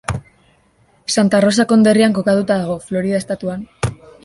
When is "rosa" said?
1.45-1.67